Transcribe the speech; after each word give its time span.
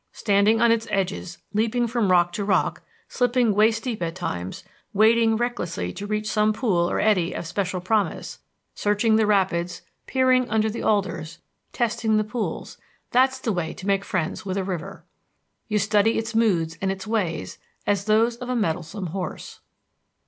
Standing 0.13 0.59
on 0.59 0.71
its 0.71 0.87
edges, 0.89 1.37
leaping 1.53 1.85
from 1.85 2.09
rock 2.09 2.33
to 2.33 2.43
rock, 2.43 2.81
slipping 3.07 3.53
waist 3.53 3.83
deep 3.83 4.01
at 4.01 4.15
times, 4.15 4.63
wading 4.93 5.35
recklessly 5.37 5.93
to 5.93 6.07
reach 6.07 6.27
some 6.27 6.53
pool 6.53 6.89
or 6.89 6.99
eddy 6.99 7.33
of 7.33 7.45
special 7.45 7.79
promise, 7.79 8.39
searching 8.73 9.15
the 9.15 9.27
rapids, 9.27 9.83
peering 10.07 10.49
under 10.49 10.71
the 10.71 10.81
alders, 10.83 11.37
testing 11.71 12.17
the 12.17 12.23
pools; 12.23 12.79
that's 13.11 13.37
the 13.37 13.53
way 13.53 13.75
to 13.75 13.85
make 13.85 14.03
friends 14.03 14.43
with 14.43 14.57
a 14.57 14.63
river. 14.63 15.05
You 15.67 15.77
study 15.77 16.17
its 16.17 16.33
moods 16.33 16.79
and 16.81 16.91
its 16.91 17.05
ways 17.05 17.59
as 17.85 18.05
those 18.05 18.37
of 18.37 18.49
a 18.49 18.55
mettlesome 18.55 19.09
horse. 19.09 19.59